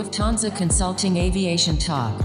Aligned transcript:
Lufthansa 0.00 0.56
Consulting 0.56 1.18
Aviation 1.18 1.76
Talk. 1.76 2.18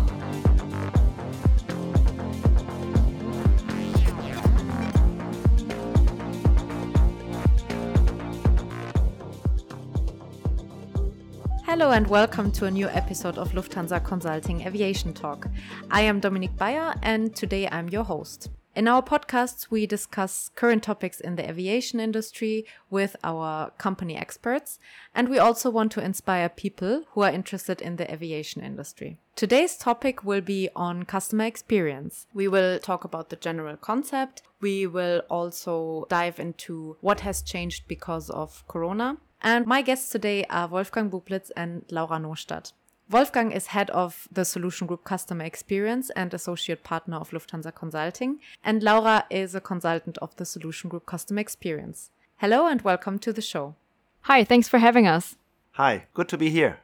Hello 11.66 11.92
and 11.92 12.07
welcome 12.07 12.50
to 12.54 12.64
a 12.64 12.71
new 12.71 12.88
episode 12.88 13.38
of 13.38 13.52
Lufthansa 13.52 14.02
Consulting 14.02 14.62
Aviation 14.62 15.14
Talk. 15.14 15.50
I 15.92 16.00
am 16.04 16.21
Dominique 16.21 16.55
Bayer 16.55 16.96
and 17.04 17.36
today 17.36 17.68
I'm 17.70 17.89
your 17.89 18.05
host. 18.05 18.52
In 18.76 18.89
our 18.89 19.02
podcasts, 19.02 19.71
we 19.71 19.88
discuss 19.88 20.52
current 20.54 20.84
topics 20.84 21.21
in 21.21 21.38
the 21.38 21.50
aviation 21.50 22.02
industry 22.02 22.66
with 22.90 23.16
our 23.23 23.71
company 23.78 24.18
experts, 24.18 24.80
and 25.16 25.30
we 25.30 25.40
also 25.40 25.70
want 25.70 25.94
to 25.94 26.04
inspire 26.04 26.50
people 26.50 27.04
who 27.12 27.22
are 27.22 27.32
interested 27.32 27.82
in 27.82 27.96
the 27.96 28.12
aviation 28.12 28.62
industry. 28.62 29.18
Today's 29.38 29.77
topic 29.77 30.26
will 30.26 30.41
be 30.41 30.68
on 30.76 31.04
customer 31.04 31.46
experience. 31.46 32.27
We 32.34 32.49
will 32.49 32.77
talk 32.80 33.05
about 33.05 33.30
the 33.30 33.38
general 33.38 33.77
concept. 33.77 34.41
We 34.59 34.85
will 34.85 35.21
also 35.30 36.05
dive 36.10 36.38
into 36.38 36.98
what 36.99 37.21
has 37.21 37.41
changed 37.41 37.88
because 37.88 38.30
of 38.30 38.68
Corona. 38.68 39.18
And 39.41 39.66
my 39.66 39.84
guests 39.84 40.10
today 40.10 40.44
are 40.49 40.68
Wolfgang 40.68 41.10
Bublitz 41.10 41.49
and 41.55 41.85
Laura 41.91 42.20
Nostadt. 42.20 42.73
Wolfgang 43.08 43.52
is 43.52 43.68
head 43.68 43.91
of 43.91 44.27
the 44.32 44.44
Solution 44.44 44.88
Group 44.88 45.04
Customer 45.04 45.46
Experience 45.46 46.09
and 46.16 46.34
associate 46.34 46.84
partner 46.84 47.18
of 47.18 47.30
Lufthansa 47.30 47.73
Consulting, 47.73 48.40
and 48.63 48.82
Laura 48.82 49.26
is 49.30 49.54
a 49.54 49.62
consultant 49.62 50.18
of 50.23 50.36
the 50.38 50.46
Solution 50.46 50.90
Group 50.90 51.05
Customer 51.05 51.40
Experience. 51.40 52.10
Hello 52.38 52.66
and 52.66 52.82
welcome 52.82 53.20
to 53.20 53.32
the 53.32 53.44
show. 53.44 53.76
Hi, 54.22 54.44
thanks 54.44 54.68
for 54.68 54.80
having 54.80 55.05
us. 55.05 55.38
Hi, 55.73 56.08
good 56.16 56.27
to 56.30 56.38
be 56.38 56.49
here. 56.49 56.80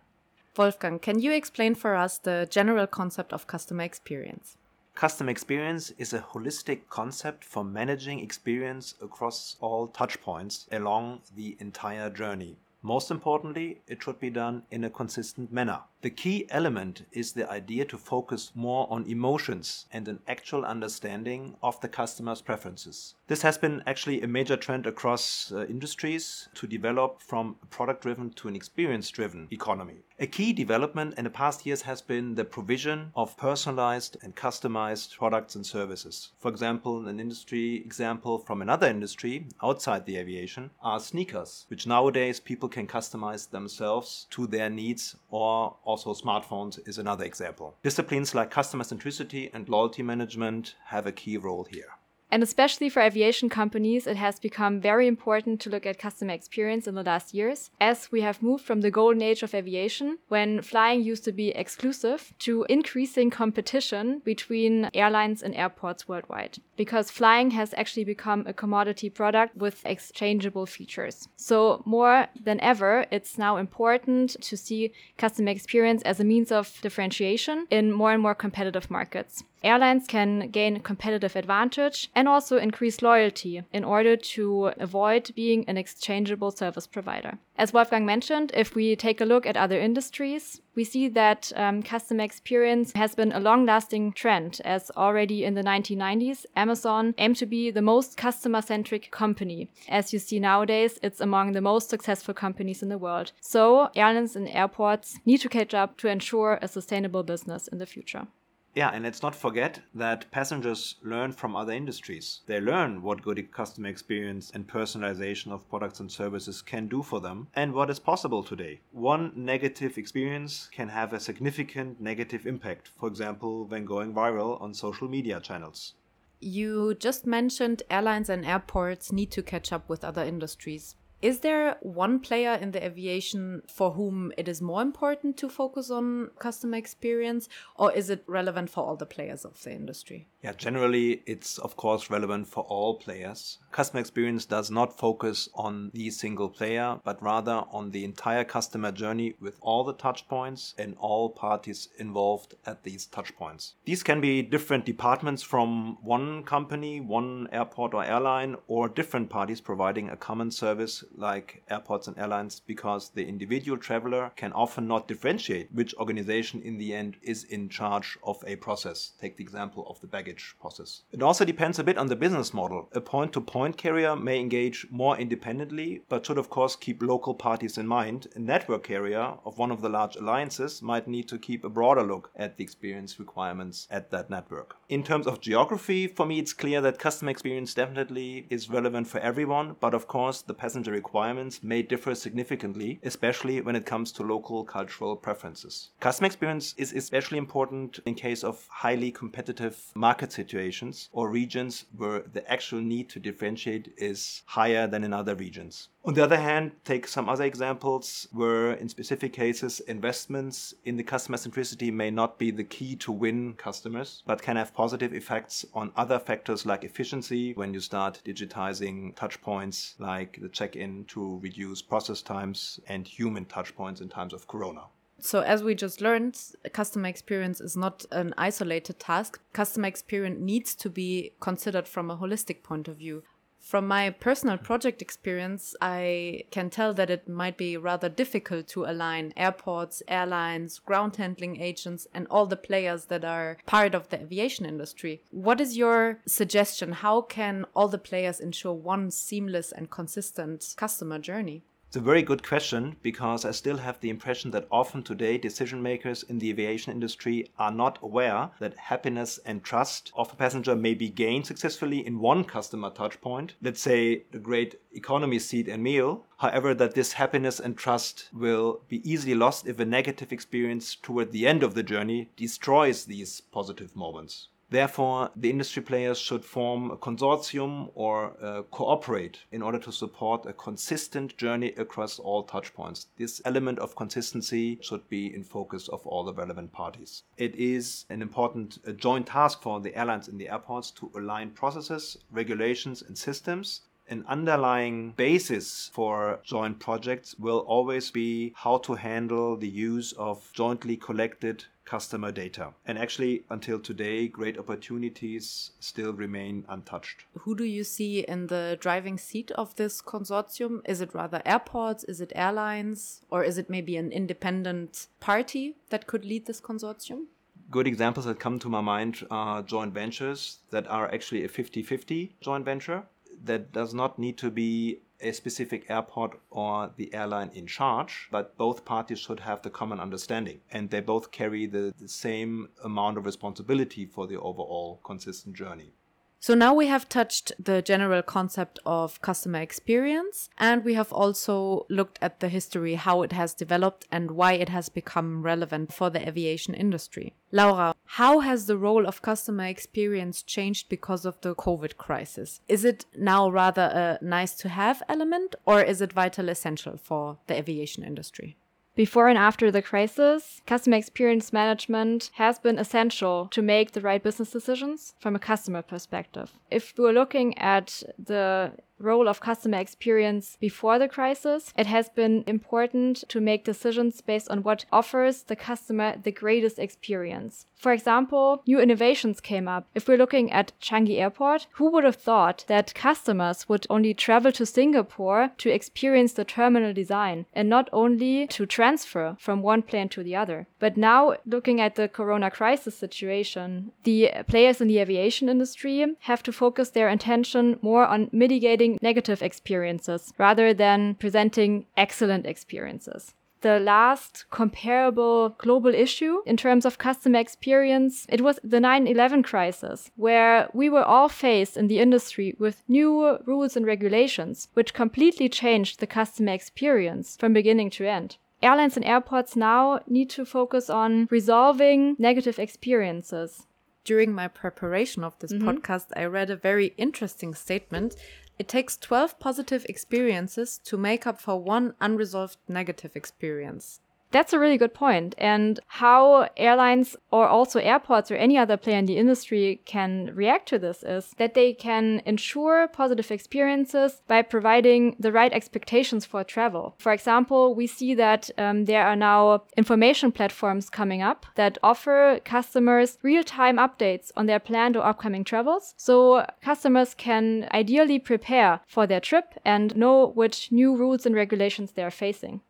Wolfgang, 0.55 0.99
can 0.99 1.19
you 1.19 1.31
explain 1.31 1.73
for 1.73 1.95
us 1.95 2.19
the 2.19 2.47
general 2.51 2.85
concept 2.85 3.33
of 3.33 3.47
customer 3.47 3.83
experience? 3.83 4.57
Customer 4.93 5.31
experience 5.31 5.89
is 5.97 6.13
a 6.13 6.19
holistic 6.19 6.81
concept 6.87 7.43
for 7.43 7.63
managing 7.63 8.19
experience 8.19 8.93
across 9.01 9.55
all 9.59 9.87
touchpoints 9.87 10.67
along 10.71 11.21
the 11.35 11.57
entire 11.59 12.11
journey. 12.11 12.57
Most 12.83 13.09
importantly, 13.09 13.81
it 13.87 14.03
should 14.03 14.19
be 14.19 14.29
done 14.29 14.61
in 14.69 14.83
a 14.83 14.89
consistent 14.91 15.51
manner. 15.51 15.79
The 16.01 16.09
key 16.09 16.47
element 16.49 17.05
is 17.11 17.33
the 17.33 17.47
idea 17.47 17.85
to 17.85 17.97
focus 17.97 18.51
more 18.55 18.87
on 18.89 19.05
emotions 19.05 19.85
and 19.93 20.07
an 20.07 20.19
actual 20.27 20.65
understanding 20.65 21.57
of 21.61 21.79
the 21.81 21.89
customer's 21.89 22.41
preferences. 22.41 23.13
This 23.27 23.43
has 23.43 23.59
been 23.59 23.83
actually 23.85 24.23
a 24.23 24.27
major 24.27 24.57
trend 24.57 24.87
across 24.87 25.51
uh, 25.51 25.67
industries 25.67 26.49
to 26.55 26.65
develop 26.65 27.21
from 27.21 27.55
a 27.61 27.67
product 27.67 28.01
driven 28.01 28.31
to 28.31 28.47
an 28.47 28.55
experience 28.55 29.11
driven 29.11 29.47
economy. 29.51 29.97
A 30.19 30.27
key 30.27 30.53
development 30.53 31.15
in 31.17 31.23
the 31.23 31.29
past 31.29 31.65
years 31.65 31.81
has 31.83 32.01
been 32.01 32.35
the 32.35 32.45
provision 32.45 33.11
of 33.15 33.37
personalized 33.37 34.17
and 34.21 34.35
customized 34.35 35.17
products 35.17 35.55
and 35.55 35.65
services. 35.65 36.31
For 36.39 36.49
example, 36.49 37.07
an 37.07 37.19
industry 37.19 37.77
example 37.77 38.37
from 38.37 38.61
another 38.61 38.87
industry 38.87 39.47
outside 39.63 40.05
the 40.05 40.17
aviation 40.17 40.71
are 40.81 40.99
sneakers, 40.99 41.65
which 41.69 41.87
nowadays 41.87 42.39
people 42.39 42.69
can 42.69 42.85
customize 42.85 43.49
themselves 43.49 44.27
to 44.31 44.45
their 44.45 44.69
needs 44.69 45.15
or 45.29 45.75
also 45.91 46.13
smartphones 46.13 46.79
is 46.87 46.97
another 46.97 47.25
example. 47.25 47.75
Disciplines 47.83 48.33
like 48.33 48.49
customer 48.49 48.85
centricity 48.85 49.49
and 49.53 49.67
loyalty 49.67 50.01
management 50.01 50.75
have 50.85 51.05
a 51.05 51.11
key 51.11 51.35
role 51.35 51.67
here. 51.69 51.97
And 52.31 52.41
especially 52.41 52.89
for 52.89 53.01
aviation 53.01 53.49
companies, 53.49 54.07
it 54.07 54.15
has 54.15 54.39
become 54.39 54.79
very 54.79 55.05
important 55.05 55.59
to 55.61 55.69
look 55.69 55.85
at 55.85 55.99
customer 55.99 56.33
experience 56.33 56.87
in 56.87 56.95
the 56.95 57.03
last 57.03 57.33
years, 57.33 57.71
as 57.81 58.09
we 58.09 58.21
have 58.21 58.41
moved 58.41 58.63
from 58.63 58.79
the 58.79 58.89
golden 58.89 59.21
age 59.21 59.43
of 59.43 59.53
aviation, 59.53 60.17
when 60.29 60.61
flying 60.61 61.03
used 61.03 61.25
to 61.25 61.33
be 61.33 61.49
exclusive, 61.49 62.33
to 62.39 62.65
increasing 62.69 63.29
competition 63.29 64.21
between 64.23 64.89
airlines 64.93 65.43
and 65.43 65.53
airports 65.55 66.07
worldwide. 66.07 66.59
Because 66.77 67.11
flying 67.11 67.51
has 67.51 67.73
actually 67.75 68.05
become 68.05 68.45
a 68.47 68.53
commodity 68.53 69.09
product 69.09 69.57
with 69.57 69.85
exchangeable 69.85 70.65
features. 70.65 71.27
So, 71.35 71.83
more 71.85 72.27
than 72.41 72.61
ever, 72.61 73.05
it's 73.11 73.37
now 73.37 73.57
important 73.57 74.41
to 74.41 74.55
see 74.55 74.93
customer 75.17 75.51
experience 75.51 76.01
as 76.03 76.21
a 76.21 76.23
means 76.23 76.51
of 76.51 76.79
differentiation 76.81 77.67
in 77.69 77.91
more 77.91 78.13
and 78.13 78.21
more 78.21 78.35
competitive 78.35 78.89
markets. 78.89 79.43
Airlines 79.63 80.07
can 80.07 80.49
gain 80.49 80.79
competitive 80.79 81.35
advantage 81.35 82.09
and 82.15 82.27
also 82.27 82.57
increase 82.57 83.01
loyalty 83.01 83.63
in 83.71 83.83
order 83.83 84.17
to 84.17 84.71
avoid 84.79 85.31
being 85.35 85.65
an 85.67 85.77
exchangeable 85.77 86.49
service 86.49 86.87
provider. 86.87 87.37
As 87.57 87.71
Wolfgang 87.71 88.05
mentioned, 88.05 88.51
if 88.55 88.73
we 88.73 88.95
take 88.95 89.21
a 89.21 89.25
look 89.25 89.45
at 89.45 89.55
other 89.55 89.79
industries, 89.79 90.61
we 90.73 90.83
see 90.83 91.07
that 91.09 91.51
um, 91.55 91.83
customer 91.83 92.23
experience 92.23 92.93
has 92.93 93.13
been 93.13 93.31
a 93.31 93.39
long 93.39 93.65
lasting 93.65 94.13
trend, 94.13 94.61
as 94.65 94.89
already 94.97 95.43
in 95.43 95.53
the 95.53 95.63
1990s, 95.63 96.45
Amazon 96.55 97.13
aimed 97.19 97.35
to 97.35 97.45
be 97.45 97.69
the 97.69 97.81
most 97.81 98.17
customer 98.17 98.63
centric 98.63 99.11
company. 99.11 99.69
As 99.87 100.11
you 100.11 100.17
see 100.17 100.39
nowadays, 100.39 100.97
it's 101.03 101.21
among 101.21 101.51
the 101.51 101.61
most 101.61 101.89
successful 101.89 102.33
companies 102.33 102.81
in 102.81 102.89
the 102.89 102.97
world. 102.97 103.31
So, 103.41 103.89
airlines 103.95 104.35
and 104.35 104.47
airports 104.47 105.19
need 105.25 105.41
to 105.41 105.49
catch 105.49 105.75
up 105.75 105.97
to 105.97 106.07
ensure 106.07 106.57
a 106.61 106.67
sustainable 106.67 107.21
business 107.21 107.67
in 107.67 107.77
the 107.77 107.85
future. 107.85 108.27
Yeah, 108.73 108.89
and 108.89 109.03
let's 109.03 109.21
not 109.21 109.35
forget 109.35 109.81
that 109.93 110.31
passengers 110.31 110.95
learn 111.03 111.33
from 111.33 111.57
other 111.57 111.73
industries. 111.73 112.39
They 112.45 112.61
learn 112.61 113.01
what 113.01 113.21
good 113.21 113.51
customer 113.51 113.89
experience 113.89 114.49
and 114.53 114.65
personalization 114.65 115.51
of 115.51 115.69
products 115.69 115.99
and 115.99 116.09
services 116.09 116.61
can 116.61 116.87
do 116.87 117.03
for 117.03 117.19
them 117.19 117.47
and 117.53 117.73
what 117.73 117.89
is 117.89 117.99
possible 117.99 118.43
today. 118.43 118.79
One 118.91 119.33
negative 119.35 119.97
experience 119.97 120.69
can 120.71 120.87
have 120.87 121.11
a 121.11 121.19
significant 121.19 121.99
negative 121.99 122.47
impact, 122.47 122.91
for 122.97 123.09
example, 123.09 123.65
when 123.65 123.83
going 123.83 124.13
viral 124.13 124.61
on 124.61 124.73
social 124.73 125.09
media 125.09 125.41
channels. 125.41 125.95
You 126.39 126.95
just 126.95 127.27
mentioned 127.27 127.83
airlines 127.89 128.29
and 128.29 128.45
airports 128.45 129.11
need 129.11 129.31
to 129.31 129.43
catch 129.43 129.73
up 129.73 129.89
with 129.89 130.03
other 130.03 130.23
industries. 130.23 130.95
Is 131.21 131.41
there 131.41 131.77
one 131.81 132.19
player 132.19 132.55
in 132.55 132.71
the 132.71 132.83
aviation 132.83 133.61
for 133.67 133.91
whom 133.91 134.31
it 134.37 134.47
is 134.47 134.61
more 134.61 134.81
important 134.81 135.37
to 135.37 135.49
focus 135.49 135.91
on 135.91 136.31
customer 136.39 136.77
experience, 136.77 137.47
or 137.75 137.91
is 137.93 138.09
it 138.09 138.23
relevant 138.25 138.71
for 138.71 138.83
all 138.83 138.95
the 138.95 139.05
players 139.05 139.45
of 139.45 139.61
the 139.61 139.71
industry? 139.71 140.27
Yeah, 140.43 140.53
generally, 140.53 141.21
it's 141.27 141.59
of 141.59 141.77
course 141.77 142.09
relevant 142.09 142.47
for 142.47 142.63
all 142.63 142.95
players. 142.95 143.59
Customer 143.71 143.99
experience 143.99 144.45
does 144.45 144.71
not 144.71 144.97
focus 144.97 145.47
on 145.53 145.91
the 145.93 146.09
single 146.09 146.49
player, 146.49 146.99
but 147.05 147.21
rather 147.21 147.63
on 147.71 147.91
the 147.91 148.03
entire 148.03 148.43
customer 148.43 148.91
journey 148.91 149.35
with 149.39 149.57
all 149.61 149.83
the 149.83 149.93
touch 149.93 150.27
points 150.27 150.73
and 150.79 150.95
all 150.97 151.29
parties 151.29 151.89
involved 151.99 152.55
at 152.65 152.83
these 152.83 153.05
touch 153.05 153.35
points. 153.35 153.75
These 153.85 154.01
can 154.01 154.19
be 154.19 154.41
different 154.41 154.83
departments 154.83 155.43
from 155.43 155.97
one 156.01 156.43
company, 156.43 156.99
one 156.99 157.47
airport 157.51 157.93
or 157.93 158.03
airline, 158.03 158.55
or 158.67 158.89
different 158.89 159.29
parties 159.29 159.61
providing 159.61 160.09
a 160.09 160.17
common 160.17 160.49
service 160.49 161.03
like 161.15 161.63
airports 161.69 162.07
and 162.07 162.17
airlines 162.17 162.59
because 162.59 163.11
the 163.11 163.27
individual 163.27 163.77
traveler 163.77 164.31
can 164.35 164.51
often 164.53 164.87
not 164.87 165.07
differentiate 165.07 165.71
which 165.71 165.93
organization 165.95 166.61
in 166.63 166.77
the 166.77 166.93
end 166.95 167.17
is 167.21 167.43
in 167.43 167.69
charge 167.69 168.17
of 168.23 168.43
a 168.47 168.55
process. 168.55 169.11
Take 169.21 169.37
the 169.37 169.43
example 169.43 169.85
of 169.87 170.01
the 170.01 170.07
baggage 170.07 170.30
process. 170.59 171.03
It 171.11 171.21
also 171.21 171.45
depends 171.45 171.79
a 171.79 171.83
bit 171.83 171.97
on 171.97 172.07
the 172.07 172.15
business 172.15 172.53
model. 172.53 172.89
A 172.93 173.01
point 173.01 173.33
to 173.33 173.41
point 173.41 173.77
carrier 173.77 174.15
may 174.15 174.39
engage 174.39 174.87
more 174.89 175.17
independently, 175.17 176.03
but 176.09 176.25
should 176.25 176.37
of 176.37 176.49
course 176.49 176.75
keep 176.75 177.01
local 177.01 177.33
parties 177.33 177.77
in 177.77 177.87
mind. 177.87 178.27
A 178.35 178.39
network 178.39 178.83
carrier 178.83 179.33
of 179.45 179.57
one 179.57 179.71
of 179.71 179.81
the 179.81 179.89
large 179.89 180.15
alliances 180.15 180.81
might 180.81 181.07
need 181.07 181.27
to 181.27 181.37
keep 181.37 181.63
a 181.63 181.69
broader 181.69 182.03
look 182.03 182.31
at 182.35 182.57
the 182.57 182.63
experience 182.63 183.19
requirements 183.19 183.87
at 183.89 184.11
that 184.11 184.29
network. 184.29 184.75
In 184.89 185.03
terms 185.03 185.27
of 185.27 185.41
geography, 185.41 186.07
for 186.07 186.25
me 186.25 186.39
it's 186.39 186.53
clear 186.53 186.81
that 186.81 186.99
customer 186.99 187.31
experience 187.31 187.73
definitely 187.73 188.47
is 188.49 188.69
relevant 188.69 189.07
for 189.07 189.19
everyone, 189.19 189.75
but 189.79 189.93
of 189.93 190.07
course 190.07 190.41
the 190.41 190.53
passenger 190.53 190.91
requirements 190.91 191.63
may 191.63 191.81
differ 191.81 192.15
significantly, 192.15 192.99
especially 193.03 193.61
when 193.61 193.75
it 193.75 193.85
comes 193.85 194.11
to 194.11 194.23
local 194.23 194.63
cultural 194.63 195.15
preferences. 195.15 195.89
Customer 195.99 196.27
experience 196.27 196.73
is 196.77 196.93
especially 196.93 197.37
important 197.37 197.99
in 198.05 198.15
case 198.15 198.43
of 198.43 198.67
highly 198.69 199.11
competitive 199.11 199.91
market 200.21 200.31
situations 200.31 201.09
or 201.13 201.31
regions 201.31 201.85
where 201.97 202.21
the 202.33 202.43
actual 202.51 202.79
need 202.79 203.09
to 203.09 203.19
differentiate 203.19 203.91
is 203.97 204.43
higher 204.45 204.85
than 204.85 205.03
in 205.03 205.13
other 205.13 205.33
regions. 205.33 205.89
On 206.05 206.13
the 206.13 206.23
other 206.23 206.37
hand, 206.37 206.73
take 206.85 207.07
some 207.07 207.27
other 207.27 207.43
examples 207.43 208.27
where, 208.31 208.73
in 208.73 208.87
specific 208.87 209.33
cases, 209.33 209.79
investments 209.81 210.75
in 210.85 210.97
the 210.97 211.03
customer 211.03 211.37
centricity 211.37 211.91
may 211.91 212.11
not 212.11 212.37
be 212.37 212.51
the 212.51 212.63
key 212.63 212.95
to 212.97 213.11
win 213.11 213.53
customers, 213.53 214.21
but 214.27 214.43
can 214.43 214.57
have 214.57 214.75
positive 214.75 215.11
effects 215.13 215.65
on 215.73 215.91
other 215.95 216.19
factors 216.19 216.67
like 216.67 216.83
efficiency 216.83 217.53
when 217.53 217.73
you 217.73 217.79
start 217.79 218.21
digitizing 218.23 219.15
touchpoints 219.15 219.99
like 219.99 220.39
the 220.39 220.49
check 220.49 220.75
in 220.75 221.05
to 221.05 221.39
reduce 221.39 221.81
process 221.81 222.21
times 222.21 222.79
and 222.87 223.07
human 223.07 223.45
touchpoints 223.45 224.01
in 224.01 224.09
times 224.09 224.33
of 224.33 224.47
corona. 224.47 224.83
So, 225.21 225.41
as 225.41 225.63
we 225.63 225.75
just 225.75 226.01
learned, 226.01 226.39
customer 226.73 227.07
experience 227.07 227.61
is 227.61 227.77
not 227.77 228.05
an 228.11 228.33
isolated 228.37 228.99
task. 228.99 229.39
Customer 229.53 229.87
experience 229.87 230.39
needs 230.39 230.73
to 230.75 230.89
be 230.89 231.33
considered 231.39 231.87
from 231.87 232.09
a 232.09 232.17
holistic 232.17 232.63
point 232.63 232.87
of 232.87 232.97
view. 232.97 233.23
From 233.59 233.87
my 233.87 234.09
personal 234.09 234.57
project 234.57 235.03
experience, 235.03 235.75
I 235.79 236.45
can 236.49 236.71
tell 236.71 236.95
that 236.95 237.11
it 237.11 237.29
might 237.29 237.57
be 237.57 237.77
rather 237.77 238.09
difficult 238.09 238.67
to 238.69 238.85
align 238.85 239.33
airports, 239.37 240.01
airlines, 240.07 240.79
ground 240.79 241.17
handling 241.17 241.61
agents, 241.61 242.07
and 242.11 242.25
all 242.31 242.47
the 242.47 242.57
players 242.57 243.05
that 243.05 243.23
are 243.23 243.59
part 243.67 243.93
of 243.93 244.09
the 244.09 244.19
aviation 244.19 244.65
industry. 244.65 245.21
What 245.29 245.61
is 245.61 245.77
your 245.77 246.19
suggestion? 246.25 246.91
How 246.91 247.21
can 247.21 247.65
all 247.75 247.87
the 247.87 247.99
players 247.99 248.39
ensure 248.39 248.73
one 248.73 249.11
seamless 249.11 249.71
and 249.71 249.91
consistent 249.91 250.73
customer 250.75 251.19
journey? 251.19 251.63
It's 251.91 251.97
a 251.97 251.99
very 251.99 252.21
good 252.21 252.41
question 252.41 252.95
because 253.01 253.43
I 253.43 253.51
still 253.51 253.75
have 253.75 253.99
the 253.99 254.09
impression 254.09 254.51
that 254.51 254.65
often 254.71 255.03
today 255.03 255.37
decision 255.37 255.83
makers 255.83 256.23
in 256.23 256.39
the 256.39 256.49
aviation 256.49 256.93
industry 256.93 257.51
are 257.59 257.69
not 257.69 257.99
aware 258.01 258.51
that 258.61 258.77
happiness 258.77 259.41
and 259.45 259.61
trust 259.61 260.09
of 260.15 260.31
a 260.31 260.37
passenger 260.37 260.73
may 260.73 260.93
be 260.93 261.09
gained 261.09 261.47
successfully 261.47 262.07
in 262.07 262.19
one 262.19 262.45
customer 262.45 262.91
touchpoint, 262.91 263.55
let's 263.61 263.81
say 263.81 264.23
the 264.31 264.39
great 264.39 264.79
economy 264.93 265.37
seat 265.37 265.67
and 265.67 265.83
meal. 265.83 266.23
However, 266.37 266.73
that 266.75 266.95
this 266.95 267.11
happiness 267.11 267.59
and 267.59 267.75
trust 267.75 268.29
will 268.31 268.83
be 268.87 269.01
easily 269.03 269.35
lost 269.35 269.67
if 269.67 269.77
a 269.77 269.83
negative 269.83 270.31
experience 270.31 270.95
toward 270.95 271.33
the 271.33 271.45
end 271.45 271.61
of 271.61 271.73
the 271.73 271.83
journey 271.83 272.29
destroys 272.37 273.03
these 273.03 273.41
positive 273.41 273.97
moments. 273.97 274.47
Therefore, 274.71 275.31
the 275.35 275.49
industry 275.49 275.83
players 275.83 276.17
should 276.17 276.45
form 276.45 276.91
a 276.91 276.95
consortium 276.95 277.91
or 277.93 278.37
uh, 278.41 278.61
cooperate 278.71 279.39
in 279.51 279.61
order 279.61 279.77
to 279.79 279.91
support 279.91 280.45
a 280.45 280.53
consistent 280.53 281.35
journey 281.35 281.73
across 281.75 282.19
all 282.19 282.47
touchpoints. 282.47 283.07
This 283.17 283.41
element 283.43 283.79
of 283.79 283.97
consistency 283.97 284.79
should 284.81 285.09
be 285.09 285.35
in 285.35 285.43
focus 285.43 285.89
of 285.89 286.07
all 286.07 286.23
the 286.23 286.33
relevant 286.33 286.71
parties. 286.71 287.23
It 287.35 287.53
is 287.55 288.05
an 288.09 288.21
important 288.21 288.77
joint 288.97 289.27
task 289.27 289.61
for 289.61 289.81
the 289.81 289.93
airlines 289.93 290.29
and 290.29 290.39
the 290.39 290.47
airports 290.47 290.89
to 290.91 291.11
align 291.17 291.51
processes, 291.51 292.17
regulations, 292.31 293.01
and 293.01 293.17
systems 293.17 293.81
an 294.07 294.25
underlying 294.27 295.11
basis 295.11 295.89
for 295.93 296.41
joint 296.43 296.79
projects 296.79 297.33
will 297.39 297.59
always 297.59 298.11
be 298.11 298.51
how 298.57 298.77
to 298.77 298.93
handle 298.95 299.55
the 299.55 299.69
use 299.69 300.11
of 300.13 300.51
jointly 300.53 300.97
collected 300.97 301.63
customer 301.91 302.31
data. 302.31 302.73
And 302.85 302.97
actually, 302.97 303.43
until 303.49 303.77
today, 303.77 304.29
great 304.29 304.57
opportunities 304.57 305.71
still 305.81 306.13
remain 306.13 306.63
untouched. 306.69 307.25
Who 307.39 307.53
do 307.53 307.65
you 307.65 307.83
see 307.83 308.21
in 308.21 308.47
the 308.47 308.77
driving 308.79 309.17
seat 309.17 309.51
of 309.51 309.75
this 309.75 310.01
consortium? 310.01 310.79
Is 310.85 311.01
it 311.01 311.13
rather 311.13 311.41
airports? 311.45 312.05
Is 312.05 312.21
it 312.21 312.31
airlines? 312.33 313.25
Or 313.29 313.43
is 313.43 313.57
it 313.57 313.69
maybe 313.69 313.97
an 313.97 314.09
independent 314.13 315.07
party 315.19 315.75
that 315.89 316.07
could 316.07 316.23
lead 316.23 316.45
this 316.45 316.61
consortium? 316.61 317.25
Good 317.69 317.87
examples 317.87 318.25
that 318.25 318.39
come 318.39 318.57
to 318.59 318.69
my 318.69 318.81
mind 318.81 319.27
are 319.29 319.61
joint 319.61 319.93
ventures 319.93 320.59
that 320.69 320.87
are 320.87 321.13
actually 321.13 321.43
a 321.43 321.49
50 321.49 321.83
50 321.83 322.35
joint 322.39 322.63
venture 322.63 323.03
that 323.43 323.73
does 323.73 323.93
not 323.93 324.17
need 324.17 324.37
to 324.37 324.49
be 324.49 324.99
a 325.21 325.31
specific 325.31 325.89
airport 325.89 326.39
or 326.49 326.91
the 326.95 327.13
airline 327.13 327.51
in 327.53 327.67
charge, 327.67 328.27
but 328.31 328.57
both 328.57 328.85
parties 328.85 329.19
should 329.19 329.41
have 329.41 329.61
the 329.61 329.69
common 329.69 329.99
understanding 329.99 330.61
and 330.71 330.89
they 330.89 330.99
both 330.99 331.31
carry 331.31 331.65
the, 331.65 331.93
the 331.99 332.07
same 332.07 332.69
amount 332.83 333.17
of 333.17 333.25
responsibility 333.25 334.05
for 334.05 334.27
the 334.27 334.37
overall 334.37 334.99
consistent 335.03 335.55
journey. 335.55 335.93
So 336.43 336.55
now 336.55 336.73
we 336.73 336.87
have 336.87 337.07
touched 337.07 337.51
the 337.63 337.83
general 337.83 338.23
concept 338.23 338.79
of 338.83 339.21
customer 339.21 339.59
experience 339.59 340.49
and 340.57 340.83
we 340.83 340.95
have 340.95 341.13
also 341.13 341.85
looked 341.87 342.17
at 342.19 342.39
the 342.39 342.49
history, 342.49 342.95
how 342.95 343.21
it 343.21 343.31
has 343.31 343.53
developed 343.53 344.07
and 344.11 344.31
why 344.31 344.53
it 344.53 344.69
has 344.69 344.89
become 344.89 345.43
relevant 345.43 345.93
for 345.93 346.09
the 346.09 346.27
aviation 346.27 346.73
industry. 346.73 347.35
Laura, 347.51 347.93
how 348.05 348.39
has 348.39 348.65
the 348.65 348.75
role 348.75 349.05
of 349.05 349.21
customer 349.21 349.65
experience 349.65 350.41
changed 350.41 350.89
because 350.89 351.25
of 351.25 351.39
the 351.41 351.53
COVID 351.53 351.97
crisis? 351.97 352.59
Is 352.67 352.85
it 352.85 353.05
now 353.15 353.47
rather 353.47 353.83
a 353.93 354.25
nice 354.25 354.55
to 354.55 354.69
have 354.69 355.03
element 355.07 355.53
or 355.67 355.83
is 355.83 356.01
it 356.01 356.11
vital 356.11 356.49
essential 356.49 356.97
for 356.97 357.37
the 357.45 357.55
aviation 357.55 358.03
industry? 358.03 358.57
Before 358.95 359.29
and 359.29 359.37
after 359.37 359.71
the 359.71 359.81
crisis, 359.81 360.61
customer 360.67 360.97
experience 360.97 361.53
management 361.53 362.29
has 362.33 362.59
been 362.59 362.77
essential 362.77 363.47
to 363.47 363.61
make 363.61 363.91
the 363.91 364.01
right 364.01 364.21
business 364.21 364.51
decisions 364.51 365.15
from 365.19 365.35
a 365.35 365.39
customer 365.39 365.81
perspective. 365.81 366.51
If 366.69 366.93
we're 366.97 367.13
looking 367.13 367.57
at 367.57 368.03
the 368.19 368.73
role 369.01 369.27
of 369.27 369.39
customer 369.39 369.77
experience 369.77 370.57
before 370.59 370.99
the 370.99 371.07
crisis, 371.07 371.73
it 371.77 371.87
has 371.87 372.09
been 372.09 372.43
important 372.47 373.23
to 373.29 373.41
make 373.41 373.63
decisions 373.63 374.21
based 374.21 374.49
on 374.49 374.63
what 374.63 374.85
offers 374.91 375.43
the 375.43 375.55
customer 375.55 376.15
the 376.21 376.31
greatest 376.31 376.79
experience. 376.79 377.65
For 377.75 377.91
example, 377.91 378.61
new 378.67 378.79
innovations 378.79 379.41
came 379.41 379.67
up. 379.67 379.87
If 379.95 380.07
we're 380.07 380.17
looking 380.17 380.51
at 380.51 380.71
Changi 380.79 381.19
Airport, 381.19 381.65
who 381.71 381.89
would 381.91 382.03
have 382.03 382.15
thought 382.15 382.63
that 382.67 382.93
customers 382.93 383.67
would 383.67 383.87
only 383.89 384.13
travel 384.13 384.51
to 384.51 384.65
Singapore 384.67 385.51
to 385.57 385.71
experience 385.71 386.33
the 386.33 386.45
terminal 386.45 386.93
design 386.93 387.47
and 387.53 387.67
not 387.67 387.89
only 387.91 388.45
to 388.47 388.67
transfer 388.67 389.35
from 389.39 389.63
one 389.63 389.81
plane 389.81 390.09
to 390.09 390.23
the 390.23 390.35
other? 390.35 390.67
But 390.77 390.95
now, 390.95 391.37
looking 391.45 391.81
at 391.81 391.95
the 391.95 392.07
corona 392.07 392.51
crisis 392.51 392.95
situation, 392.95 393.91
the 394.03 394.29
players 394.47 394.79
in 394.79 394.87
the 394.87 394.99
aviation 394.99 395.49
industry 395.49 396.05
have 396.21 396.43
to 396.43 396.51
focus 396.51 396.91
their 396.91 397.09
attention 397.09 397.79
more 397.81 398.05
on 398.05 398.29
mitigating 398.31 398.90
negative 399.01 399.41
experiences 399.41 400.33
rather 400.37 400.73
than 400.73 401.15
presenting 401.15 401.85
excellent 401.97 402.45
experiences 402.45 403.33
the 403.61 403.79
last 403.79 404.45
comparable 404.49 405.49
global 405.57 405.93
issue 405.93 406.41
in 406.45 406.57
terms 406.57 406.85
of 406.85 406.97
customer 406.97 407.39
experience, 407.39 408.25
it 408.29 408.41
was 408.41 408.59
the 408.63 408.79
9-11 408.79 409.43
crisis, 409.43 410.11
where 410.15 410.69
we 410.73 410.89
were 410.89 411.03
all 411.03 411.29
faced 411.29 411.77
in 411.77 411.87
the 411.87 411.99
industry 411.99 412.55
with 412.59 412.83
new 412.87 413.37
rules 413.45 413.77
and 413.77 413.85
regulations, 413.85 414.67
which 414.73 414.93
completely 414.93 415.47
changed 415.47 415.99
the 415.99 416.07
customer 416.07 416.51
experience 416.51 417.37
from 417.37 417.53
beginning 417.53 417.89
to 417.91 418.07
end. 418.07 418.37
Airlines 418.61 418.95
and 418.95 419.05
airports 419.05 419.55
now 419.55 420.01
need 420.07 420.29
to 420.31 420.45
focus 420.45 420.89
on 420.89 421.27
resolving 421.31 422.15
negative 422.19 422.59
experiences. 422.59 423.65
During 424.03 424.33
my 424.33 424.47
preparation 424.47 425.23
of 425.23 425.37
this 425.39 425.51
mm 425.53 425.59
-hmm. 425.59 425.67
podcast, 425.67 426.07
I 426.15 426.25
read 426.25 426.49
a 426.49 426.55
very 426.55 426.93
interesting 426.97 427.55
statement 427.55 428.15
it 428.61 428.67
takes 428.67 428.95
12 428.95 429.39
positive 429.39 429.87
experiences 429.89 430.77
to 430.83 430.95
make 430.95 431.25
up 431.25 431.41
for 431.41 431.59
one 431.59 431.95
unresolved 431.99 432.57
negative 432.67 433.15
experience. 433.15 434.01
That's 434.31 434.53
a 434.53 434.59
really 434.59 434.77
good 434.77 434.93
point. 434.93 435.35
And 435.37 435.79
how 435.87 436.49
airlines 436.57 437.15
or 437.31 437.47
also 437.47 437.79
airports 437.79 438.31
or 438.31 438.35
any 438.35 438.57
other 438.57 438.77
player 438.77 438.97
in 438.97 439.05
the 439.05 439.17
industry 439.17 439.81
can 439.85 440.31
react 440.33 440.69
to 440.69 440.79
this 440.79 441.03
is 441.03 441.33
that 441.37 441.53
they 441.53 441.73
can 441.73 442.21
ensure 442.25 442.87
positive 442.87 443.29
experiences 443.29 444.21
by 444.27 444.41
providing 444.41 445.15
the 445.19 445.31
right 445.31 445.51
expectations 445.51 446.25
for 446.25 446.43
travel. 446.43 446.95
For 446.99 447.11
example, 447.11 447.75
we 447.75 447.87
see 447.87 448.13
that 448.15 448.49
um, 448.57 448.85
there 448.85 449.05
are 449.05 449.15
now 449.15 449.63
information 449.77 450.31
platforms 450.31 450.89
coming 450.89 451.21
up 451.21 451.45
that 451.55 451.77
offer 451.83 452.39
customers 452.45 453.17
real 453.21 453.43
time 453.43 453.77
updates 453.77 454.31
on 454.37 454.45
their 454.45 454.59
planned 454.59 454.95
or 454.95 455.05
upcoming 455.05 455.43
travels. 455.43 455.93
So 455.97 456.45
customers 456.61 457.13
can 457.13 457.67
ideally 457.73 458.19
prepare 458.19 458.79
for 458.87 459.05
their 459.05 459.19
trip 459.19 459.59
and 459.65 459.95
know 459.95 460.27
which 460.27 460.71
new 460.71 460.95
rules 460.95 461.25
and 461.25 461.35
regulations 461.35 461.91
they 461.91 462.03
are 462.03 462.11
facing. 462.11 462.61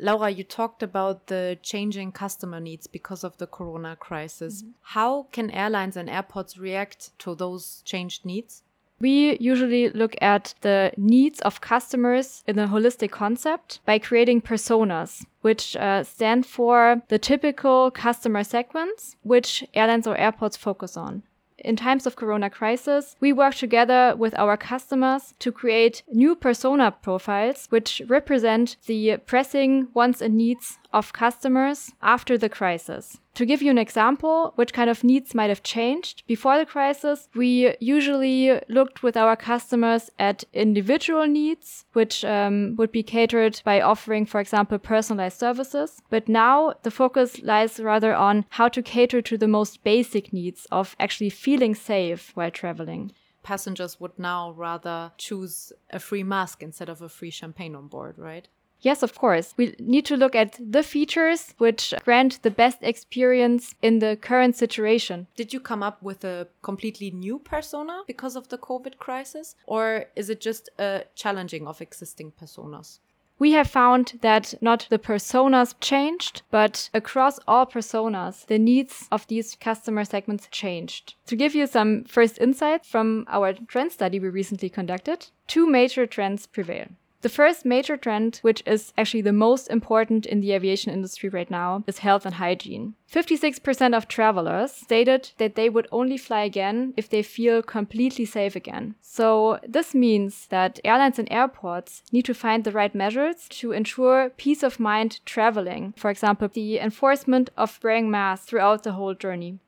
Laura, 0.00 0.30
you 0.30 0.44
talked 0.44 0.82
about 0.82 1.26
the 1.26 1.58
changing 1.62 2.12
customer 2.12 2.58
needs 2.58 2.86
because 2.86 3.22
of 3.22 3.36
the 3.36 3.46
corona 3.46 3.96
crisis. 3.96 4.62
Mm 4.62 4.68
-hmm. 4.68 4.74
How 4.94 5.26
can 5.32 5.50
airlines 5.50 5.96
and 5.96 6.08
airports 6.08 6.56
react 6.56 7.18
to 7.18 7.34
those 7.34 7.82
changed 7.84 8.24
needs? 8.24 8.62
We 9.00 9.38
usually 9.40 9.88
look 9.88 10.14
at 10.20 10.54
the 10.60 10.92
needs 10.96 11.40
of 11.40 11.60
customers 11.60 12.42
in 12.46 12.58
a 12.58 12.66
holistic 12.66 13.10
concept 13.10 13.80
by 13.86 13.98
creating 13.98 14.42
personas, 14.42 15.24
which 15.40 15.74
uh, 15.76 16.04
stand 16.04 16.44
for 16.44 17.02
the 17.08 17.18
typical 17.18 17.90
customer 17.90 18.44
segments 18.44 19.16
which 19.22 19.64
airlines 19.72 20.06
or 20.06 20.16
airports 20.16 20.58
focus 20.58 20.96
on 20.96 21.22
in 21.64 21.76
times 21.76 22.06
of 22.06 22.16
corona 22.16 22.50
crisis, 22.50 23.16
we 23.20 23.32
work 23.32 23.54
together 23.54 24.14
with 24.16 24.38
our 24.38 24.56
customers 24.56 25.34
to 25.38 25.52
create 25.52 26.02
new 26.10 26.34
persona 26.34 26.90
profiles 26.90 27.66
which 27.70 28.02
represent 28.08 28.76
the 28.86 29.16
pressing 29.26 29.88
wants 29.94 30.20
and 30.20 30.36
needs 30.36 30.78
of 30.92 31.12
customers 31.12 31.92
after 32.02 32.36
the 32.36 32.48
crisis. 32.48 33.18
To 33.34 33.46
give 33.46 33.62
you 33.62 33.70
an 33.70 33.78
example, 33.78 34.52
which 34.56 34.72
kind 34.72 34.90
of 34.90 35.04
needs 35.04 35.34
might 35.34 35.48
have 35.48 35.62
changed 35.62 36.24
before 36.26 36.58
the 36.58 36.66
crisis, 36.66 37.28
we 37.34 37.76
usually 37.80 38.60
looked 38.68 39.02
with 39.02 39.16
our 39.16 39.36
customers 39.36 40.10
at 40.18 40.44
individual 40.52 41.26
needs, 41.26 41.84
which 41.92 42.24
um, 42.24 42.74
would 42.76 42.90
be 42.90 43.02
catered 43.02 43.62
by 43.64 43.80
offering, 43.80 44.26
for 44.26 44.40
example, 44.40 44.78
personalized 44.78 45.38
services. 45.38 46.02
But 46.10 46.28
now 46.28 46.74
the 46.82 46.90
focus 46.90 47.40
lies 47.42 47.78
rather 47.78 48.14
on 48.14 48.44
how 48.50 48.68
to 48.68 48.82
cater 48.82 49.22
to 49.22 49.38
the 49.38 49.48
most 49.48 49.84
basic 49.84 50.32
needs 50.32 50.66
of 50.72 50.96
actually 50.98 51.30
feeling 51.30 51.74
safe 51.74 52.32
while 52.34 52.50
traveling 52.50 53.12
passengers 53.42 53.98
would 53.98 54.18
now 54.18 54.52
rather 54.52 55.12
choose 55.16 55.72
a 55.90 55.98
free 55.98 56.22
mask 56.22 56.62
instead 56.62 56.88
of 56.88 57.02
a 57.02 57.08
free 57.08 57.30
champagne 57.30 57.74
on 57.74 57.88
board, 57.88 58.18
right? 58.18 58.48
Yes, 58.82 59.02
of 59.02 59.14
course. 59.14 59.54
We 59.56 59.74
need 59.78 60.06
to 60.06 60.16
look 60.16 60.34
at 60.34 60.58
the 60.58 60.82
features 60.82 61.54
which 61.58 61.92
grant 62.04 62.42
the 62.42 62.50
best 62.50 62.78
experience 62.82 63.74
in 63.82 63.98
the 63.98 64.16
current 64.20 64.56
situation. 64.56 65.26
Did 65.36 65.52
you 65.52 65.60
come 65.60 65.82
up 65.82 66.02
with 66.02 66.24
a 66.24 66.48
completely 66.62 67.10
new 67.10 67.38
persona 67.38 68.02
because 68.06 68.36
of 68.36 68.48
the 68.48 68.58
COVID 68.58 68.98
crisis? 68.98 69.54
Or 69.66 70.06
is 70.16 70.30
it 70.30 70.40
just 70.40 70.70
a 70.78 71.04
challenging 71.14 71.66
of 71.66 71.80
existing 71.80 72.32
personas? 72.40 73.00
We 73.38 73.52
have 73.52 73.70
found 73.70 74.18
that 74.20 74.52
not 74.60 74.86
the 74.90 74.98
personas 74.98 75.74
changed, 75.80 76.42
but 76.50 76.90
across 76.92 77.38
all 77.48 77.64
personas, 77.64 78.44
the 78.46 78.58
needs 78.58 79.08
of 79.10 79.26
these 79.28 79.56
customer 79.58 80.04
segments 80.04 80.46
changed. 80.50 81.14
To 81.26 81.36
give 81.36 81.54
you 81.54 81.66
some 81.66 82.04
first 82.04 82.38
insights 82.38 82.86
from 82.86 83.24
our 83.28 83.54
trend 83.54 83.92
study 83.92 84.20
we 84.20 84.28
recently 84.28 84.68
conducted, 84.68 85.28
two 85.46 85.66
major 85.66 86.06
trends 86.06 86.46
prevail. 86.46 86.88
The 87.22 87.28
first 87.28 87.66
major 87.66 87.96
trend, 87.98 88.38
which 88.42 88.62
is 88.66 88.92
actually 88.96 89.20
the 89.20 89.32
most 89.32 89.68
important 89.68 90.24
in 90.24 90.40
the 90.40 90.52
aviation 90.52 90.92
industry 90.92 91.28
right 91.28 91.50
now, 91.50 91.84
is 91.86 91.98
health 91.98 92.24
and 92.24 92.36
hygiene. 92.36 92.94
56% 93.12 93.94
of 93.94 94.08
travelers 94.08 94.72
stated 94.72 95.32
that 95.36 95.54
they 95.54 95.68
would 95.68 95.86
only 95.92 96.16
fly 96.16 96.44
again 96.44 96.94
if 96.96 97.10
they 97.10 97.22
feel 97.22 97.62
completely 97.62 98.24
safe 98.24 98.56
again. 98.56 98.94
So, 99.00 99.58
this 99.66 99.94
means 99.94 100.46
that 100.46 100.80
airlines 100.84 101.18
and 101.18 101.28
airports 101.30 102.02
need 102.10 102.24
to 102.26 102.34
find 102.34 102.64
the 102.64 102.72
right 102.72 102.94
measures 102.94 103.48
to 103.50 103.72
ensure 103.72 104.30
peace 104.30 104.62
of 104.62 104.80
mind 104.80 105.20
traveling. 105.26 105.92
For 105.96 106.10
example, 106.10 106.48
the 106.48 106.78
enforcement 106.78 107.50
of 107.56 107.80
wearing 107.82 108.10
masks 108.10 108.46
throughout 108.46 108.84
the 108.84 108.92
whole 108.92 109.14
journey. 109.14 109.58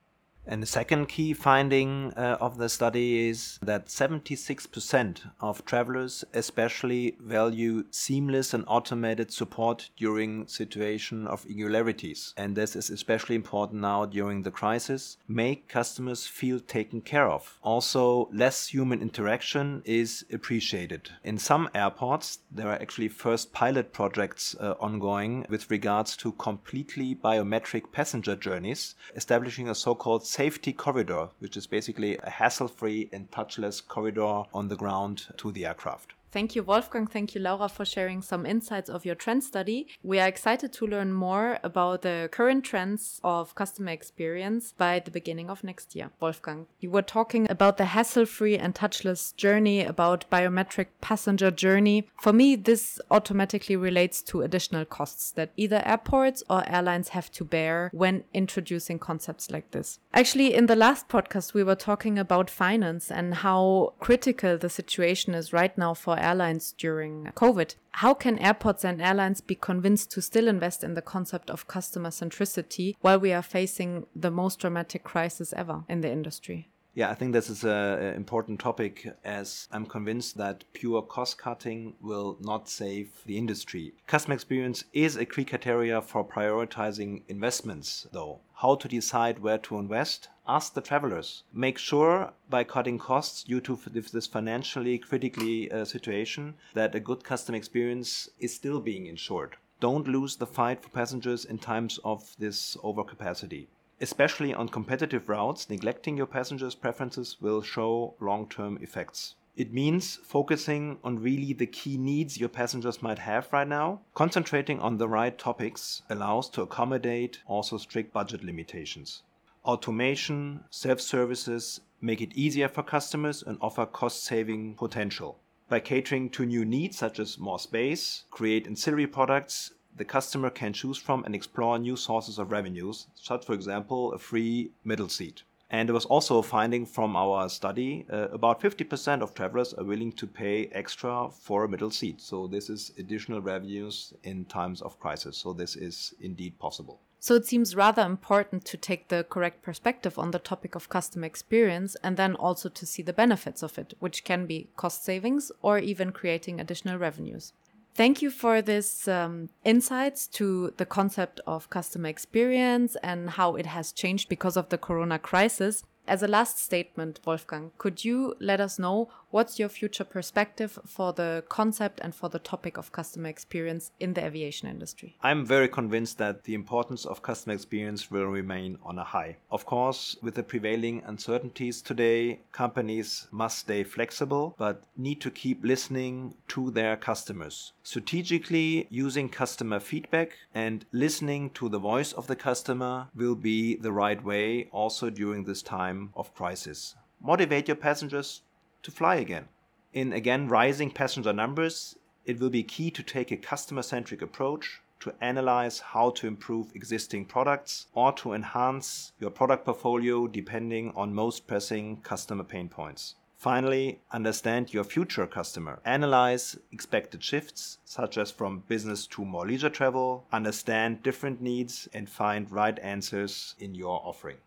And 0.45 0.61
the 0.61 0.67
second 0.67 1.07
key 1.07 1.33
finding 1.33 2.13
uh, 2.17 2.37
of 2.41 2.57
the 2.57 2.67
study 2.67 3.29
is 3.29 3.59
that 3.61 3.87
76% 3.87 5.31
of 5.39 5.65
travelers 5.65 6.25
especially 6.33 7.15
value 7.19 7.85
seamless 7.91 8.53
and 8.53 8.65
automated 8.67 9.31
support 9.31 9.89
during 9.95 10.47
situation 10.47 11.27
of 11.27 11.45
irregularities. 11.45 12.33
And 12.35 12.55
this 12.55 12.75
is 12.75 12.89
especially 12.89 13.35
important 13.35 13.81
now 13.81 14.05
during 14.05 14.43
the 14.43 14.51
crisis. 14.51 15.17
Make 15.27 15.69
customers 15.69 16.27
feel 16.27 16.59
taken 16.59 17.01
care 17.01 17.29
of. 17.29 17.57
Also, 17.61 18.29
less 18.33 18.67
human 18.67 19.01
interaction 19.01 19.81
is 19.85 20.25
appreciated. 20.31 21.09
In 21.23 21.37
some 21.37 21.69
airports, 21.73 22.39
there 22.51 22.67
are 22.67 22.81
actually 22.81 23.07
first 23.07 23.53
pilot 23.53 23.93
projects 23.93 24.55
uh, 24.59 24.73
ongoing 24.79 25.45
with 25.49 25.71
regards 25.71 26.17
to 26.17 26.33
completely 26.33 27.15
biometric 27.15 27.91
passenger 27.91 28.35
journeys, 28.35 28.95
establishing 29.15 29.69
a 29.69 29.75
so-called 29.75 30.25
safety 30.33 30.73
corridor, 30.73 31.29
which 31.37 31.55
is 31.55 31.67
basically 31.67 32.17
a 32.23 32.29
hassle 32.29 32.67
free 32.67 33.07
and 33.13 33.29
touchless 33.29 33.87
corridor 33.87 34.41
on 34.51 34.67
the 34.67 34.75
ground 34.75 35.27
to 35.37 35.51
the 35.51 35.63
aircraft. 35.63 36.13
Thank 36.33 36.55
you, 36.55 36.63
Wolfgang. 36.63 37.05
Thank 37.05 37.35
you, 37.35 37.41
Laura, 37.41 37.69
for 37.69 37.85
sharing 37.85 38.23
some 38.23 38.47
insights 38.47 38.89
of 38.89 39.05
your 39.05 39.13
trend 39.13 39.43
study. 39.43 39.85
We 40.01 40.19
are 40.19 40.27
excited 40.27 40.73
to 40.73 40.87
learn 40.87 41.13
more 41.13 41.59
about 41.63 42.01
the 42.01 42.27
current 42.31 42.65
trends 42.65 43.21
of 43.23 43.53
customer 43.53 43.91
experience 43.91 44.73
by 44.75 44.97
the 44.97 45.11
beginning 45.11 45.51
of 45.51 45.63
next 45.63 45.95
year. 45.95 46.09
Wolfgang, 46.19 46.65
you 46.79 46.89
were 46.89 47.03
talking 47.03 47.45
about 47.51 47.77
the 47.77 47.85
hassle 47.85 48.25
free 48.25 48.57
and 48.57 48.73
touchless 48.73 49.35
journey, 49.35 49.83
about 49.83 50.25
biometric 50.31 50.87
passenger 51.01 51.51
journey. 51.51 52.07
For 52.19 52.33
me, 52.33 52.55
this 52.55 52.99
automatically 53.11 53.75
relates 53.75 54.23
to 54.23 54.41
additional 54.41 54.85
costs 54.85 55.29
that 55.33 55.51
either 55.55 55.83
airports 55.85 56.41
or 56.49 56.67
airlines 56.67 57.09
have 57.09 57.31
to 57.33 57.43
bear 57.43 57.91
when 57.93 58.23
introducing 58.33 58.97
concepts 58.97 59.51
like 59.51 59.69
this. 59.69 59.99
Actually, 60.15 60.55
in 60.55 60.65
the 60.65 60.75
last 60.75 61.07
podcast, 61.09 61.53
we 61.53 61.63
were 61.63 61.75
talking 61.75 62.17
about 62.17 62.49
finance 62.49 63.11
and 63.11 63.35
how 63.35 63.93
critical 63.99 64.57
the 64.57 64.69
situation 64.69 65.35
is 65.35 65.53
right 65.53 65.77
now 65.77 65.93
for 65.93 66.22
airlines 66.23 66.73
during 66.77 67.25
COVID. 67.35 67.75
How 67.91 68.13
can 68.13 68.39
airports 68.39 68.83
and 68.83 69.01
airlines 69.01 69.41
be 69.41 69.55
convinced 69.55 70.11
to 70.11 70.21
still 70.21 70.47
invest 70.47 70.83
in 70.83 70.93
the 70.93 71.01
concept 71.01 71.49
of 71.49 71.67
customer 71.67 72.09
centricity 72.09 72.95
while 73.01 73.19
we 73.19 73.33
are 73.33 73.43
facing 73.43 74.07
the 74.15 74.31
most 74.31 74.59
dramatic 74.59 75.03
crisis 75.03 75.53
ever 75.53 75.83
in 75.87 76.01
the 76.01 76.11
industry? 76.11 76.69
Yeah, 76.95 77.09
I 77.09 77.15
think 77.15 77.33
this 77.33 77.49
is 77.49 77.63
an 77.63 78.13
important 78.13 78.59
topic 78.59 79.07
as 79.23 79.67
I'm 79.71 79.87
convinced 79.87 80.37
that 80.37 80.63
pure 80.73 81.01
cost 81.01 81.39
cutting 81.39 81.95
will 81.99 82.37
not 82.39 82.69
save 82.69 83.09
the 83.25 83.35
industry. 83.35 83.95
Customer 84.05 84.35
experience 84.35 84.83
is 84.93 85.15
a 85.15 85.25
key 85.25 85.43
criteria 85.43 86.01
for 86.03 86.23
prioritizing 86.23 87.23
investments, 87.27 88.05
though. 88.11 88.41
How 88.53 88.75
to 88.75 88.87
decide 88.87 89.39
where 89.39 89.57
to 89.57 89.79
invest? 89.79 90.29
Ask 90.45 90.73
the 90.73 90.81
travelers. 90.81 91.43
Make 91.53 91.77
sure 91.77 92.33
by 92.49 92.65
cutting 92.65 92.97
costs 92.97 93.43
due 93.43 93.61
to 93.61 93.79
this 93.85 94.27
financially 94.27 94.97
critically 94.97 95.71
uh, 95.71 95.85
situation 95.85 96.55
that 96.73 96.93
a 96.93 96.99
good 96.99 97.23
customer 97.23 97.57
experience 97.57 98.27
is 98.39 98.53
still 98.53 98.81
being 98.81 99.05
ensured. 99.05 99.55
Don't 99.79 100.05
lose 100.05 100.35
the 100.35 100.45
fight 100.45 100.83
for 100.83 100.89
passengers 100.89 101.45
in 101.45 101.59
times 101.59 101.97
of 102.03 102.35
this 102.39 102.75
overcapacity. 102.83 103.67
Especially 104.01 104.53
on 104.53 104.67
competitive 104.67 105.29
routes, 105.29 105.69
neglecting 105.69 106.17
your 106.17 106.27
passengers' 106.27 106.75
preferences 106.75 107.37
will 107.39 107.61
show 107.61 108.15
long 108.19 108.49
term 108.49 108.77
effects. 108.81 109.35
It 109.55 109.71
means 109.71 110.17
focusing 110.17 110.99
on 111.05 111.21
really 111.21 111.53
the 111.53 111.67
key 111.67 111.97
needs 111.97 112.37
your 112.37 112.49
passengers 112.49 113.01
might 113.01 113.19
have 113.19 113.53
right 113.53 113.67
now. 113.67 114.01
Concentrating 114.13 114.81
on 114.81 114.97
the 114.97 115.07
right 115.07 115.37
topics 115.37 116.01
allows 116.09 116.49
to 116.49 116.63
accommodate 116.63 117.39
also 117.45 117.77
strict 117.77 118.11
budget 118.11 118.43
limitations. 118.43 119.21
Automation, 119.65 120.65
self 120.69 120.99
services 120.99 121.79
make 122.01 122.19
it 122.19 122.33
easier 122.33 122.67
for 122.67 122.83
customers 122.83 123.41
and 123.41 123.57
offer 123.61 123.85
cost 123.85 124.23
saving 124.23 124.75
potential. 124.75 125.39
By 125.69 125.79
catering 125.79 126.29
to 126.31 126.45
new 126.45 126.65
needs 126.65 126.97
such 126.97 127.17
as 127.17 127.39
more 127.39 127.59
space, 127.59 128.25
create 128.29 128.67
ancillary 128.67 129.07
products 129.07 129.71
the 129.95 130.03
customer 130.03 130.49
can 130.49 130.73
choose 130.73 130.97
from 130.97 131.23
and 131.23 131.33
explore 131.33 131.79
new 131.79 131.95
sources 131.95 132.39
of 132.39 132.51
revenues, 132.51 133.07
such, 133.15 133.45
for 133.45 133.53
example, 133.53 134.11
a 134.11 134.19
free 134.19 134.71
middle 134.83 135.07
seat. 135.07 135.43
And 135.69 135.87
there 135.87 135.93
was 135.93 136.05
also 136.05 136.39
a 136.39 136.43
finding 136.43 136.85
from 136.85 137.15
our 137.15 137.47
study 137.47 138.05
uh, 138.11 138.27
about 138.29 138.59
50% 138.59 139.21
of 139.21 139.33
travelers 139.33 139.73
are 139.73 139.83
willing 139.83 140.11
to 140.13 140.27
pay 140.27 140.67
extra 140.67 141.29
for 141.29 141.63
a 141.63 141.69
middle 141.69 141.89
seat. 141.89 142.21
So, 142.21 142.47
this 142.47 142.69
is 142.69 142.91
additional 142.97 143.41
revenues 143.41 144.13
in 144.23 144.45
times 144.45 144.81
of 144.81 144.99
crisis. 144.99 145.37
So, 145.37 145.53
this 145.53 145.75
is 145.75 146.13
indeed 146.19 146.59
possible. 146.59 146.99
So 147.23 147.35
it 147.35 147.45
seems 147.45 147.73
rather 147.73 148.01
important 148.01 148.65
to 148.65 148.75
take 148.75 149.07
the 149.07 149.23
correct 149.23 149.61
perspective 149.61 150.19
on 150.19 150.31
the 150.31 150.39
topic 150.39 150.75
of 150.75 150.89
customer 150.89 151.25
experience 151.25 151.95
and 152.03 152.17
then 152.17 152.35
also 152.35 152.67
to 152.67 152.85
see 152.85 153.01
the 153.01 153.13
benefits 153.13 153.63
of 153.63 153.77
it, 153.77 153.93
which 153.99 154.25
can 154.25 154.45
be 154.45 154.67
cost 154.75 155.05
savings 155.05 155.49
or 155.61 155.79
even 155.79 156.11
creating 156.11 156.59
additional 156.59 156.97
revenues. 156.97 157.53
Thank 157.95 158.21
you 158.21 158.29
for 158.29 158.61
this 158.61 159.07
um, 159.07 159.47
insights 159.63 160.27
to 160.39 160.73
the 160.75 160.85
concept 160.85 161.39
of 161.47 161.69
customer 161.69 162.09
experience 162.09 162.97
and 163.01 163.29
how 163.29 163.55
it 163.55 163.67
has 163.67 163.93
changed 163.93 164.27
because 164.27 164.57
of 164.57 164.67
the 164.67 164.77
corona 164.77 165.17
crisis. 165.17 165.85
As 166.05 166.23
a 166.23 166.27
last 166.27 166.59
statement, 166.59 167.21
Wolfgang, 167.25 167.71
could 167.77 168.03
you 168.03 168.35
let 168.41 168.59
us 168.59 168.77
know 168.77 169.09
what's 169.33 169.57
your 169.57 169.67
future 169.67 170.03
perspective 170.03 170.77
for 170.85 171.11
the 171.11 171.43
concept 171.49 171.99
and 172.03 172.13
for 172.13 172.29
the 172.29 172.37
topic 172.37 172.77
of 172.77 172.91
customer 172.91 173.27
experience 173.27 173.89
in 173.99 174.13
the 174.13 174.23
aviation 174.23 174.69
industry? 174.69 175.17
I'm 175.23 175.43
very 175.43 175.67
convinced 175.67 176.19
that 176.19 176.43
the 176.43 176.53
importance 176.53 177.03
of 177.03 177.23
customer 177.23 177.55
experience 177.55 178.11
will 178.11 178.27
remain 178.27 178.77
on 178.83 178.99
a 178.99 179.03
high. 179.03 179.37
Of 179.49 179.65
course, 179.65 180.15
with 180.21 180.35
the 180.35 180.43
prevailing 180.43 181.01
uncertainties 181.07 181.81
today, 181.81 182.41
companies 182.51 183.27
must 183.31 183.57
stay 183.57 183.83
flexible 183.83 184.53
but 184.59 184.83
need 184.95 185.19
to 185.21 185.31
keep 185.31 185.63
listening 185.63 186.35
to 186.49 186.69
their 186.69 186.95
customers. 186.95 187.73
Strategically 187.81 188.85
using 188.91 189.29
customer 189.29 189.79
feedback 189.79 190.33
and 190.53 190.85
listening 190.91 191.49
to 191.55 191.69
the 191.69 191.79
voice 191.79 192.13
of 192.13 192.27
the 192.27 192.35
customer 192.35 193.07
will 193.15 193.35
be 193.35 193.77
the 193.77 193.91
right 193.91 194.23
way 194.23 194.69
also 194.71 195.09
during 195.09 195.43
this 195.43 195.63
time 195.63 196.11
of 196.15 196.35
crisis. 196.35 196.93
Motivate 197.19 197.67
your 197.67 197.77
passengers 197.77 198.41
to 198.83 198.91
fly 198.91 199.15
again. 199.15 199.47
In 199.93 200.13
again 200.13 200.47
rising 200.47 200.91
passenger 200.91 201.33
numbers, 201.33 201.95
it 202.25 202.39
will 202.39 202.49
be 202.49 202.63
key 202.63 202.91
to 202.91 203.03
take 203.03 203.31
a 203.31 203.37
customer 203.37 203.81
centric 203.81 204.21
approach 204.21 204.81
to 205.01 205.13
analyze 205.19 205.79
how 205.79 206.09
to 206.11 206.27
improve 206.27 206.73
existing 206.73 207.25
products 207.25 207.87
or 207.93 208.13
to 208.13 208.31
enhance 208.31 209.11
your 209.19 209.29
product 209.29 209.65
portfolio 209.65 210.27
depending 210.27 210.93
on 210.95 211.13
most 211.13 211.45
pressing 211.45 211.97
customer 211.97 212.43
pain 212.43 212.69
points. 212.69 213.15
Finally, 213.35 213.99
understand 214.13 214.73
your 214.73 214.85
future 214.85 215.27
customer. 215.27 215.81
Analyze 215.83 216.57
expected 216.71 217.21
shifts, 217.21 217.77
such 217.83 218.17
as 218.17 218.31
from 218.31 218.63
business 218.69 219.05
to 219.05 219.25
more 219.25 219.45
leisure 219.45 219.69
travel, 219.69 220.25
understand 220.31 221.03
different 221.03 221.41
needs, 221.41 221.89
and 221.93 222.07
find 222.07 222.49
right 222.49 222.79
answers 222.79 223.55
in 223.59 223.75
your 223.75 224.01
offering. 224.05 224.37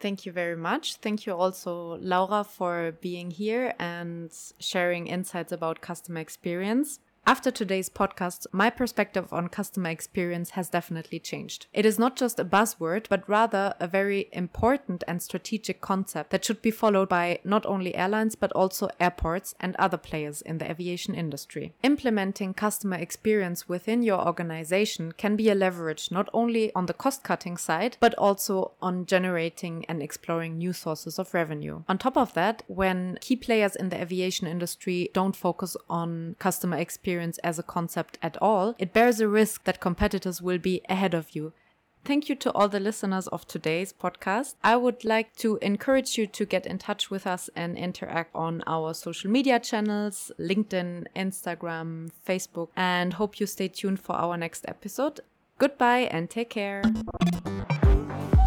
Thank 0.00 0.24
you 0.26 0.32
very 0.32 0.56
much. 0.56 0.96
Thank 0.96 1.26
you 1.26 1.34
also, 1.34 1.98
Laura, 2.00 2.44
for 2.44 2.92
being 3.00 3.32
here 3.32 3.74
and 3.80 4.30
sharing 4.60 5.08
insights 5.08 5.50
about 5.50 5.80
customer 5.80 6.20
experience. 6.20 7.00
After 7.28 7.50
today's 7.50 7.90
podcast, 7.90 8.46
my 8.52 8.70
perspective 8.70 9.30
on 9.34 9.48
customer 9.48 9.90
experience 9.90 10.52
has 10.52 10.70
definitely 10.70 11.18
changed. 11.18 11.66
It 11.74 11.84
is 11.84 11.98
not 11.98 12.16
just 12.16 12.40
a 12.40 12.44
buzzword, 12.44 13.04
but 13.10 13.28
rather 13.28 13.74
a 13.78 13.86
very 13.86 14.30
important 14.32 15.04
and 15.06 15.20
strategic 15.20 15.82
concept 15.82 16.30
that 16.30 16.42
should 16.42 16.62
be 16.62 16.70
followed 16.70 17.10
by 17.10 17.40
not 17.44 17.66
only 17.66 17.94
airlines, 17.94 18.34
but 18.34 18.50
also 18.52 18.88
airports 18.98 19.54
and 19.60 19.76
other 19.76 19.98
players 19.98 20.40
in 20.40 20.56
the 20.56 20.70
aviation 20.70 21.14
industry. 21.14 21.74
Implementing 21.82 22.54
customer 22.54 22.96
experience 22.96 23.68
within 23.68 24.02
your 24.02 24.26
organization 24.26 25.12
can 25.12 25.36
be 25.36 25.50
a 25.50 25.54
leverage 25.54 26.10
not 26.10 26.30
only 26.32 26.74
on 26.74 26.86
the 26.86 26.94
cost 26.94 27.24
cutting 27.24 27.58
side, 27.58 27.98
but 28.00 28.14
also 28.14 28.72
on 28.80 29.04
generating 29.04 29.84
and 29.84 30.02
exploring 30.02 30.56
new 30.56 30.72
sources 30.72 31.18
of 31.18 31.34
revenue. 31.34 31.82
On 31.90 31.98
top 31.98 32.16
of 32.16 32.32
that, 32.32 32.62
when 32.68 33.18
key 33.20 33.36
players 33.36 33.76
in 33.76 33.90
the 33.90 34.00
aviation 34.00 34.46
industry 34.46 35.10
don't 35.12 35.36
focus 35.36 35.76
on 35.90 36.34
customer 36.38 36.78
experience, 36.78 37.17
experience 37.18 37.38
as 37.38 37.58
a 37.58 37.62
concept 37.62 38.18
at 38.22 38.36
all, 38.40 38.74
it 38.78 38.92
bears 38.92 39.20
a 39.20 39.28
risk 39.28 39.64
that 39.64 39.80
competitors 39.80 40.40
will 40.40 40.58
be 40.58 40.80
ahead 40.88 41.14
of 41.14 41.34
you. 41.34 41.52
Thank 42.04 42.28
you 42.28 42.36
to 42.36 42.52
all 42.52 42.68
the 42.68 42.80
listeners 42.80 43.26
of 43.28 43.44
today's 43.46 43.92
podcast. 43.92 44.54
I 44.62 44.76
would 44.76 45.04
like 45.04 45.34
to 45.38 45.58
encourage 45.60 46.16
you 46.16 46.26
to 46.28 46.46
get 46.46 46.64
in 46.64 46.78
touch 46.78 47.10
with 47.10 47.26
us 47.26 47.50
and 47.56 47.76
interact 47.76 48.30
on 48.34 48.62
our 48.66 48.94
social 48.94 49.30
media 49.30 49.58
channels 49.58 50.30
LinkedIn, 50.38 51.06
Instagram, 51.16 52.10
Facebook, 52.26 52.68
and 52.76 53.14
hope 53.14 53.40
you 53.40 53.46
stay 53.46 53.68
tuned 53.68 54.00
for 54.00 54.14
our 54.14 54.36
next 54.36 54.64
episode. 54.68 55.20
Goodbye 55.58 56.08
and 56.12 56.30
take 56.30 56.50
care. 56.50 56.82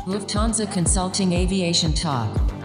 Lufthansa 0.07 0.65
Consulting 0.71 1.33
Aviation 1.33 1.93
Talk. 1.93 2.61